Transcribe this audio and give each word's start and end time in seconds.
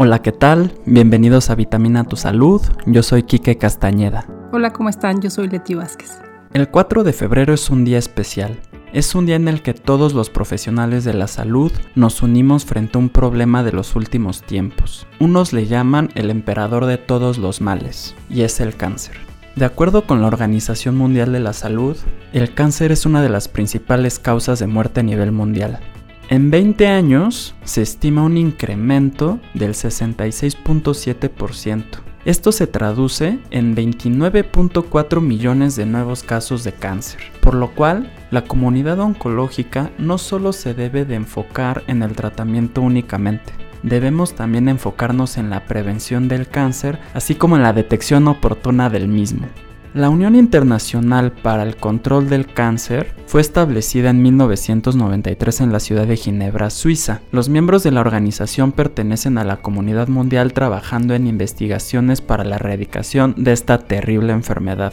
Hola, 0.00 0.22
¿qué 0.22 0.30
tal? 0.30 0.72
Bienvenidos 0.86 1.50
a 1.50 1.56
Vitamina 1.56 2.04
Tu 2.04 2.14
Salud. 2.14 2.62
Yo 2.86 3.02
soy 3.02 3.24
Quique 3.24 3.58
Castañeda. 3.58 4.28
Hola, 4.52 4.72
¿cómo 4.72 4.88
están? 4.88 5.20
Yo 5.20 5.28
soy 5.28 5.48
Leti 5.48 5.74
Vázquez. 5.74 6.20
El 6.52 6.68
4 6.68 7.02
de 7.02 7.12
febrero 7.12 7.52
es 7.52 7.68
un 7.68 7.84
día 7.84 7.98
especial. 7.98 8.60
Es 8.92 9.16
un 9.16 9.26
día 9.26 9.34
en 9.34 9.48
el 9.48 9.60
que 9.60 9.74
todos 9.74 10.14
los 10.14 10.30
profesionales 10.30 11.02
de 11.02 11.14
la 11.14 11.26
salud 11.26 11.72
nos 11.96 12.22
unimos 12.22 12.64
frente 12.64 12.96
a 12.96 13.00
un 13.00 13.08
problema 13.08 13.64
de 13.64 13.72
los 13.72 13.96
últimos 13.96 14.42
tiempos. 14.42 15.04
Unos 15.18 15.52
le 15.52 15.66
llaman 15.66 16.10
el 16.14 16.30
emperador 16.30 16.86
de 16.86 16.98
todos 16.98 17.36
los 17.36 17.60
males, 17.60 18.14
y 18.30 18.42
es 18.42 18.60
el 18.60 18.76
cáncer. 18.76 19.16
De 19.56 19.64
acuerdo 19.64 20.06
con 20.06 20.20
la 20.20 20.28
Organización 20.28 20.96
Mundial 20.96 21.32
de 21.32 21.40
la 21.40 21.52
Salud, 21.52 21.96
el 22.32 22.54
cáncer 22.54 22.92
es 22.92 23.04
una 23.04 23.20
de 23.20 23.30
las 23.30 23.48
principales 23.48 24.20
causas 24.20 24.60
de 24.60 24.68
muerte 24.68 25.00
a 25.00 25.02
nivel 25.02 25.32
mundial. 25.32 25.80
En 26.30 26.50
20 26.50 26.86
años 26.86 27.54
se 27.64 27.80
estima 27.80 28.22
un 28.22 28.36
incremento 28.36 29.40
del 29.54 29.72
66.7%. 29.72 31.84
Esto 32.26 32.52
se 32.52 32.66
traduce 32.66 33.38
en 33.50 33.74
29.4 33.74 35.22
millones 35.22 35.74
de 35.74 35.86
nuevos 35.86 36.22
casos 36.22 36.64
de 36.64 36.72
cáncer, 36.72 37.22
por 37.40 37.54
lo 37.54 37.74
cual 37.74 38.12
la 38.30 38.44
comunidad 38.44 39.00
oncológica 39.00 39.90
no 39.96 40.18
solo 40.18 40.52
se 40.52 40.74
debe 40.74 41.06
de 41.06 41.14
enfocar 41.14 41.82
en 41.86 42.02
el 42.02 42.12
tratamiento 42.12 42.82
únicamente, 42.82 43.54
debemos 43.82 44.34
también 44.34 44.68
enfocarnos 44.68 45.38
en 45.38 45.48
la 45.48 45.64
prevención 45.64 46.28
del 46.28 46.46
cáncer, 46.46 46.98
así 47.14 47.36
como 47.36 47.56
en 47.56 47.62
la 47.62 47.72
detección 47.72 48.28
oportuna 48.28 48.90
del 48.90 49.08
mismo. 49.08 49.46
La 49.94 50.10
Unión 50.10 50.34
Internacional 50.34 51.32
para 51.32 51.62
el 51.62 51.76
Control 51.76 52.28
del 52.28 52.46
Cáncer 52.46 53.14
fue 53.26 53.40
establecida 53.40 54.10
en 54.10 54.20
1993 54.20 55.62
en 55.62 55.72
la 55.72 55.80
ciudad 55.80 56.06
de 56.06 56.16
Ginebra, 56.16 56.68
Suiza. 56.68 57.22
Los 57.32 57.48
miembros 57.48 57.84
de 57.84 57.90
la 57.90 58.02
organización 58.02 58.72
pertenecen 58.72 59.38
a 59.38 59.44
la 59.44 59.62
comunidad 59.62 60.08
mundial 60.08 60.52
trabajando 60.52 61.14
en 61.14 61.26
investigaciones 61.26 62.20
para 62.20 62.44
la 62.44 62.56
erradicación 62.56 63.34
de 63.38 63.52
esta 63.52 63.78
terrible 63.78 64.34
enfermedad. 64.34 64.92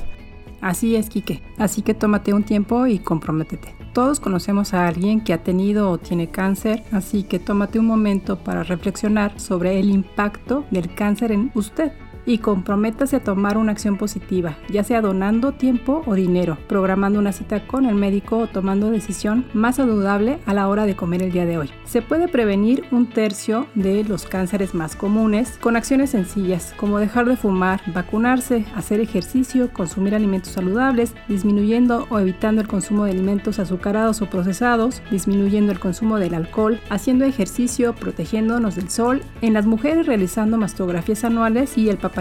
Así 0.62 0.96
es, 0.96 1.10
Quique. 1.10 1.44
Así 1.58 1.82
que 1.82 1.94
tómate 1.94 2.34
un 2.34 2.44
tiempo 2.44 2.88
y 2.88 3.00
comprométete. 3.00 3.76
Todos 3.94 4.22
conocemos 4.22 4.74
a 4.74 4.88
alguien 4.88 5.22
que 5.22 5.34
ha 5.34 5.44
tenido 5.44 5.92
o 5.92 5.98
tiene 5.98 6.30
cáncer, 6.30 6.84
así 6.92 7.24
que 7.24 7.40
tómate 7.40 7.80
un 7.80 7.86
momento 7.86 8.40
para 8.40 8.64
reflexionar 8.64 9.40
sobre 9.40 9.80
el 9.80 9.90
impacto 9.90 10.66
del 10.72 10.94
cáncer 10.94 11.34
en 11.34 11.52
usted 11.54 11.92
y 12.26 12.40
comprométase 12.40 13.18
a 13.18 13.24
tomar 13.24 13.58
una 13.58 13.72
acción 13.72 13.98
positiva, 13.98 14.58
ya 14.70 14.84
sea 14.84 15.02
donando 15.02 15.52
tiempo 15.52 16.04
o 16.06 16.16
dinero, 16.16 16.58
programando 16.68 17.20
una 17.20 17.32
cita 17.32 17.68
con 17.68 17.86
el 17.86 17.96
médico 17.96 18.38
o 18.40 18.48
tomando 18.48 18.90
decisión 18.90 19.46
más 19.54 19.76
saludable 19.76 20.40
a 20.46 20.54
la 20.54 20.68
hora 20.68 20.86
de 20.86 20.96
comer 20.96 21.24
el 21.24 21.32
día 21.32 21.46
de 21.46 21.58
hoy. 21.58 21.70
Se 21.86 22.02
puede 22.02 22.28
prevenir 22.28 22.86
un 22.92 23.08
tercio 23.08 23.68
de 23.76 24.04
los 24.04 24.26
cánceres 24.26 24.74
más 24.74 24.96
comunes 24.96 25.58
con 25.60 25.76
acciones 25.76 26.12
sencillas 26.12 26.74
como 26.78 27.00
dejar 27.00 27.26
de 27.26 27.38
fumar, 27.38 27.82
vacunarse, 27.94 28.66
hacer 28.76 29.00
ejercicio, 29.00 29.72
consumir 29.72 30.16
alimentos 30.16 30.54
saludables, 30.54 31.14
disminuyendo 31.28 32.08
o 32.10 32.20
evitando 32.20 32.62
el 32.62 32.68
consumo 32.68 33.06
de 33.06 33.12
alimentos 33.12 33.60
azucarados 33.60 34.22
o 34.22 34.30
procesados, 34.30 35.02
disminuyendo 35.12 35.72
el 35.72 35.80
consumo 35.80 36.18
del 36.18 36.34
alcohol, 36.34 36.80
haciendo 36.90 37.26
ejercicio, 37.26 37.94
protegiéndonos 37.94 38.76
del 38.76 38.90
sol, 38.90 39.22
en 39.42 39.54
las 39.54 39.66
mujeres 39.66 40.08
realizando 40.08 40.58
mastografías 40.58 41.24
anuales 41.24 41.78
y 41.78 41.90
el 41.90 41.98
papel 41.98 42.15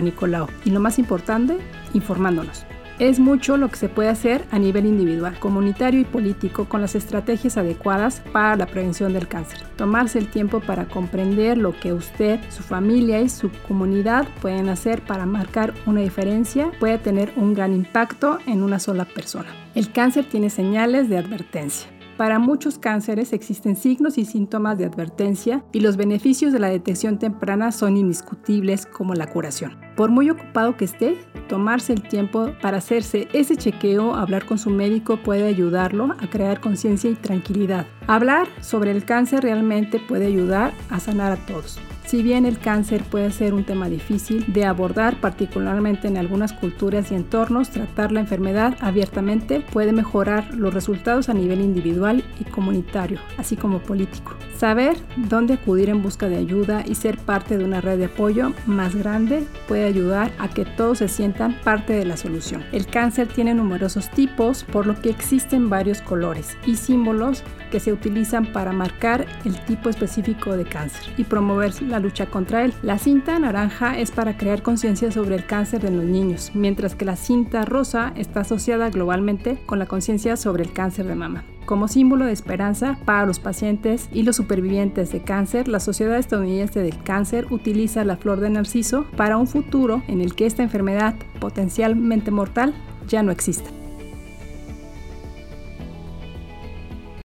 Y 0.65 0.71
lo 0.71 0.81
más 0.81 0.99
importante, 0.99 1.59
informándonos. 1.93 2.67
Es 3.01 3.19
mucho 3.19 3.57
lo 3.57 3.69
que 3.71 3.77
se 3.77 3.89
puede 3.89 4.09
hacer 4.09 4.45
a 4.53 4.59
nivel 4.61 4.87
individual, 4.87 5.37
comunitario 5.41 6.01
y 6.01 6.05
político 6.05 6.67
con 6.67 6.81
las 6.81 6.95
estrategias 6.95 7.57
adecuadas 7.57 8.23
para 8.33 8.55
la 8.55 8.67
prevención 8.67 9.13
del 9.13 9.27
cáncer. 9.27 9.63
Tomarse 9.77 10.21
el 10.21 10.29
tiempo 10.29 10.61
para 10.61 10.85
comprender 10.85 11.59
lo 11.59 11.73
que 11.73 11.93
usted, 11.93 12.39
su 12.51 12.63
familia 12.63 13.21
y 13.21 13.29
su 13.29 13.51
comunidad 13.67 14.29
pueden 14.41 14.69
hacer 14.69 15.03
para 15.03 15.27
marcar 15.27 15.75
una 15.87 16.03
diferencia 16.03 16.71
puede 16.79 16.99
tener 16.99 17.33
un 17.35 17.53
gran 17.53 17.75
impacto 17.75 18.39
en 18.47 18.63
una 18.63 18.79
sola 18.79 19.07
persona. 19.07 19.49
El 19.75 19.91
cáncer 19.91 20.27
tiene 20.27 20.49
señales 20.49 21.09
de 21.09 21.19
advertencia. 21.19 21.89
Para 22.17 22.39
muchos 22.39 22.79
cánceres 22.79 23.33
existen 23.33 23.75
signos 23.75 24.19
y 24.19 24.25
síntomas 24.25 24.79
de 24.79 24.85
advertencia 24.85 25.65
y 25.73 25.81
los 25.81 25.97
beneficios 25.97 26.53
de 26.53 26.61
la 26.61 26.69
detección 26.69 27.19
temprana 27.19 27.73
son 27.73 27.97
indiscutibles 27.97 28.87
como 28.87 29.15
la 29.15 29.27
curación. 29.27 29.77
Por 29.97 30.11
muy 30.11 30.31
ocupado 30.31 30.77
que 30.77 30.85
esté, 30.85 31.17
tomarse 31.49 31.93
el 31.93 32.03
tiempo 32.03 32.53
para 32.63 32.79
hacerse 32.79 33.27
ese 33.33 33.57
chequeo, 33.57 34.15
hablar 34.15 34.47
con 34.47 34.59
su 34.59 34.71
médico 34.71 35.17
puede 35.17 35.49
ayudarlo 35.49 36.15
a 36.21 36.31
crear 36.31 36.61
conciencia 36.61 37.11
y 37.11 37.15
tranquilidad. 37.15 37.87
Hablar 38.07 38.47
sobre 38.61 38.93
el 38.93 39.05
cáncer 39.05 39.43
realmente 39.43 39.99
puede 39.99 40.27
ayudar 40.27 40.73
a 40.91 41.01
sanar 41.01 41.33
a 41.33 41.47
todos. 41.47 41.81
Si 42.15 42.23
bien 42.23 42.47
el 42.47 42.61
cáncer 42.61 43.03
puede 43.03 43.33
ser 43.33 43.55
un 43.55 43.65
tema 43.65 43.89
difícil 43.89 44.45
de 44.47 44.65
abordar, 44.65 45.21
particularmente 45.21 46.07
en 46.07 46.17
algunas 46.17 46.53
culturas 46.53 47.11
y 47.11 47.17
entornos, 47.17 47.71
tratar 47.71 48.13
la 48.13 48.21
enfermedad 48.21 48.77
abiertamente 48.81 49.59
puede 49.59 49.93
mejorar 49.93 50.55
los 50.55 50.73
resultados 50.73 51.29
a 51.29 51.35
nivel 51.35 51.61
individual 51.61 52.23
y 52.39 52.45
comunitario, 52.45 53.19
así 53.37 53.57
como 53.57 53.81
político. 53.81 54.37
Saber 54.59 54.97
dónde 55.17 55.55
acudir 55.55 55.91
en 55.91 56.03
busca 56.03 56.29
de 56.29 56.37
ayuda 56.37 56.85
y 56.87 56.95
ser 56.95 57.19
parte 57.19 57.59
de 57.59 57.65
una 57.65 57.81
red 57.81 57.99
de 57.99 58.05
apoyo 58.05 58.53
más 58.67 58.95
grande 58.95 59.45
puede 59.67 59.85
ayudar 59.85 60.33
a 60.39 60.49
que 60.49 60.65
todos 60.65 60.99
se 60.99 61.09
sientan 61.09 61.57
parte 61.65 61.93
de 61.93 62.05
la 62.05 62.17
solución. 62.17 62.65
El 62.73 62.87
cáncer 62.87 63.27
tiene 63.27 63.53
numerosos 63.53 64.11
tipos, 64.11 64.63
por 64.65 64.87
lo 64.87 65.01
que 65.01 65.11
existen 65.11 65.69
varios 65.69 66.01
colores 66.01 66.57
y 66.67 66.77
símbolos 66.77 67.43
que 67.71 67.81
se 67.81 67.93
utilizan 67.93 68.53
para 68.53 68.73
marcar 68.73 69.27
el 69.45 69.59
tipo 69.65 69.91
específico 69.91 70.57
de 70.57 70.65
cáncer 70.65 71.13
y 71.17 71.25
promover 71.25 71.83
la 71.83 71.99
lucha 71.99 72.27
contra 72.27 72.65
él. 72.65 72.73
La 72.83 72.99
cinta 72.99 73.39
naranja 73.39 73.99
es 73.99 74.13
para 74.13 74.37
crear 74.37 74.63
conciencia 74.63 75.11
sobre 75.11 75.35
el 75.35 75.47
cáncer 75.47 75.85
en 75.85 75.97
los 75.97 76.07
niños, 76.07 76.53
mientras 76.55 76.95
que 76.95 77.05
la 77.05 77.17
cinta 77.17 77.65
rosa 77.65 78.13
está 78.15 78.41
asociada 78.41 78.91
globalmente 78.91 79.59
con 79.67 79.81
la 79.81 79.87
conciencia 79.87 80.37
sobre 80.37 80.63
el 80.63 80.73
cáncer 80.73 81.07
de 81.07 81.17
mama. 81.17 81.45
Como 81.65 81.89
símbolo 81.89 82.27
de 82.27 82.33
esperanza 82.33 82.99
para 83.07 83.25
los 83.25 83.39
pacientes 83.39 84.09
y 84.13 84.23
los 84.23 84.37
supervivientes 84.37 85.11
de 85.13 85.23
cáncer, 85.23 85.67
la 85.67 85.81
Sociedad 85.81 86.19
Estadounidense 86.19 86.81
del 86.81 87.03
Cáncer 87.03 87.47
utiliza 87.51 88.05
la 88.05 88.19
flor 88.19 88.41
de 88.41 88.51
narciso 88.51 89.07
para 89.17 89.39
un 89.39 89.47
futuro 89.47 90.03
en 90.07 90.21
el 90.21 90.35
que 90.35 90.45
esta 90.45 90.63
enfermedad 90.63 91.15
potencialmente 91.41 92.31
mortal 92.31 92.75
ya 93.09 93.23
no 93.23 93.33
exista. 93.33 93.71